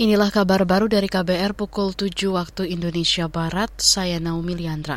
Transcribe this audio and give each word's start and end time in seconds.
Inilah 0.00 0.32
kabar 0.32 0.64
baru 0.64 0.88
dari 0.88 1.12
KBR 1.12 1.52
pukul 1.52 1.92
7 1.92 2.32
waktu 2.32 2.72
Indonesia 2.72 3.28
Barat, 3.28 3.68
saya 3.84 4.16
Naomi 4.16 4.56
Liandra. 4.56 4.96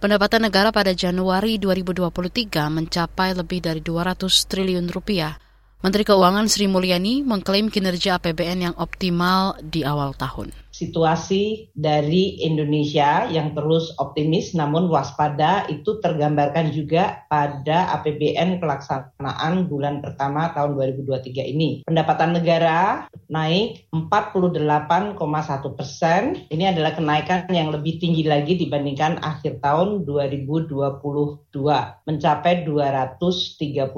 Pendapatan 0.00 0.48
negara 0.48 0.72
pada 0.72 0.96
Januari 0.96 1.60
2023 1.60 2.72
mencapai 2.72 3.36
lebih 3.36 3.60
dari 3.60 3.84
200 3.84 4.24
triliun 4.48 4.88
rupiah. 4.88 5.36
Menteri 5.84 6.08
Keuangan 6.08 6.48
Sri 6.48 6.64
Mulyani 6.64 7.20
mengklaim 7.20 7.68
kinerja 7.68 8.16
APBN 8.16 8.72
yang 8.72 8.74
optimal 8.80 9.60
di 9.60 9.84
awal 9.84 10.16
tahun 10.16 10.56
situasi 10.74 11.70
dari 11.70 12.42
Indonesia 12.42 13.30
yang 13.30 13.54
terus 13.54 13.94
optimis 14.02 14.58
namun 14.58 14.90
waspada 14.90 15.70
itu 15.70 16.02
tergambarkan 16.02 16.74
juga 16.74 17.22
pada 17.30 17.94
APBN 17.94 18.58
pelaksanaan 18.58 19.70
bulan 19.70 20.02
pertama 20.02 20.50
tahun 20.50 20.74
2023 20.74 21.54
ini. 21.54 21.86
Pendapatan 21.86 22.34
negara 22.34 23.06
naik 23.34 23.90
48,1 23.90 25.18
persen. 25.74 26.46
Ini 26.46 26.70
adalah 26.70 26.94
kenaikan 26.94 27.50
yang 27.50 27.74
lebih 27.74 27.98
tinggi 27.98 28.22
lagi 28.22 28.54
dibandingkan 28.54 29.18
akhir 29.18 29.58
tahun 29.58 30.06
2022 30.06 31.50
mencapai 32.06 32.62
232,2 32.62 33.90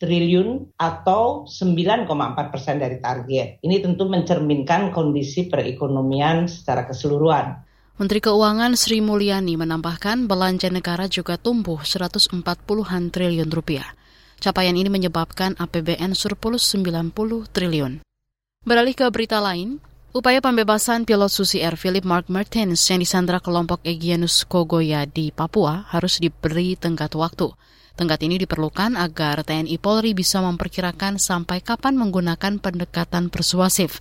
triliun 0.00 0.48
atau 0.80 1.44
9,4 1.44 2.08
persen 2.48 2.80
dari 2.80 2.96
target. 3.04 3.60
Ini 3.60 3.76
tentu 3.84 4.08
mencerminkan 4.08 4.96
kondisi 4.96 5.52
perekonomian 5.52 6.48
secara 6.48 6.88
keseluruhan. 6.88 7.68
Menteri 8.00 8.24
Keuangan 8.24 8.80
Sri 8.80 9.04
Mulyani 9.04 9.60
menambahkan 9.60 10.24
belanja 10.24 10.72
negara 10.72 11.04
juga 11.04 11.36
tumbuh 11.36 11.84
140-an 11.84 13.12
triliun 13.12 13.52
rupiah. 13.52 13.99
Capaian 14.40 14.72
ini 14.72 14.88
menyebabkan 14.88 15.52
APBN 15.60 16.16
surplus 16.16 16.64
90 16.72 17.12
triliun. 17.52 18.00
Beralih 18.64 18.96
ke 18.96 19.04
berita 19.12 19.36
lain, 19.36 19.84
upaya 20.16 20.40
pembebasan 20.40 21.04
pilot 21.04 21.28
Susi 21.28 21.60
Air 21.60 21.76
Philip 21.76 22.00
Mark 22.08 22.32
Martins 22.32 22.80
yang 22.88 23.04
disandra 23.04 23.36
kelompok 23.44 23.84
Egyanus 23.84 24.48
Kogoya 24.48 25.04
di 25.04 25.28
Papua 25.28 25.84
harus 25.92 26.16
diberi 26.24 26.72
tenggat 26.72 27.12
waktu. 27.20 27.52
Tenggat 28.00 28.24
ini 28.24 28.40
diperlukan 28.40 28.96
agar 28.96 29.44
TNI 29.44 29.76
Polri 29.76 30.16
bisa 30.16 30.40
memperkirakan 30.40 31.20
sampai 31.20 31.60
kapan 31.60 32.00
menggunakan 32.00 32.56
pendekatan 32.64 33.28
persuasif. 33.28 34.00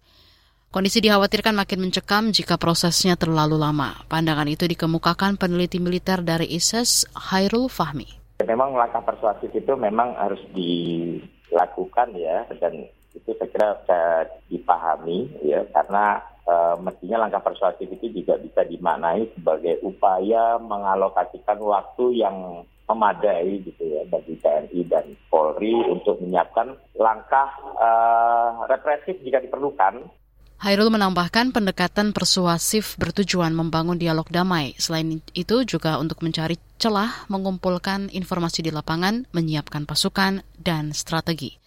Kondisi 0.72 1.04
dikhawatirkan 1.04 1.52
makin 1.52 1.84
mencekam 1.84 2.32
jika 2.32 2.56
prosesnya 2.56 3.20
terlalu 3.20 3.60
lama. 3.60 4.08
Pandangan 4.08 4.48
itu 4.48 4.64
dikemukakan 4.72 5.36
peneliti 5.36 5.84
militer 5.84 6.24
dari 6.24 6.48
ISIS, 6.48 7.04
Hairul 7.12 7.68
Fahmi. 7.68 8.29
Memang 8.40 8.72
langkah 8.72 9.04
persuasif 9.04 9.52
itu 9.52 9.74
memang 9.76 10.16
harus 10.16 10.40
dilakukan 10.56 12.16
ya, 12.16 12.48
dan 12.60 12.88
itu 13.12 13.36
saya 13.36 13.50
kira 13.52 13.68
bisa 13.84 14.00
dipahami 14.48 15.28
ya, 15.44 15.60
karena 15.76 16.24
e, 16.48 16.56
mestinya 16.80 17.28
langkah 17.28 17.44
persuasif 17.44 17.92
itu 17.92 18.24
juga 18.24 18.40
bisa 18.40 18.64
dimaknai 18.64 19.28
sebagai 19.36 19.84
upaya 19.84 20.56
mengalokasikan 20.56 21.60
waktu 21.60 22.24
yang 22.24 22.64
memadai 22.90 23.62
gitu 23.62 23.84
ya 23.86 24.02
bagi 24.10 24.34
TNI 24.42 24.82
dan 24.90 25.06
Polri 25.30 25.78
untuk 25.86 26.18
menyiapkan 26.26 26.74
langkah 26.98 27.54
uh, 27.78 28.66
represif 28.66 29.22
jika 29.22 29.38
diperlukan 29.46 30.10
Hairul 30.60 30.92
menambahkan 30.92 31.56
pendekatan 31.56 32.12
persuasif 32.12 33.00
bertujuan 33.00 33.56
membangun 33.56 33.96
dialog 33.96 34.28
damai. 34.28 34.76
Selain 34.76 35.24
itu 35.32 35.56
juga 35.64 35.96
untuk 36.04 36.20
mencari 36.20 36.60
celah, 36.80 37.28
mengumpulkan 37.28 38.08
informasi 38.10 38.64
di 38.64 38.72
lapangan, 38.72 39.28
menyiapkan 39.36 39.84
pasukan, 39.84 40.42
dan 40.56 40.96
strategi. 40.96 41.60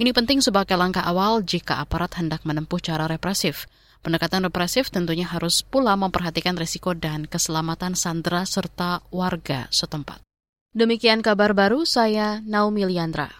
Ini 0.00 0.16
penting 0.16 0.40
sebagai 0.40 0.78
langkah 0.80 1.04
awal 1.04 1.44
jika 1.44 1.82
aparat 1.82 2.16
hendak 2.16 2.46
menempuh 2.48 2.80
cara 2.80 3.04
represif. 3.04 3.68
Pendekatan 4.00 4.48
represif 4.48 4.88
tentunya 4.88 5.28
harus 5.28 5.60
pula 5.60 5.92
memperhatikan 5.92 6.56
risiko 6.56 6.96
dan 6.96 7.28
keselamatan 7.28 7.92
sandera 7.92 8.48
serta 8.48 9.04
warga 9.12 9.68
setempat. 9.68 10.24
Demikian 10.72 11.20
kabar 11.20 11.52
baru 11.52 11.84
saya 11.84 12.40
Naomi 12.46 12.86
Liandra. 12.88 13.34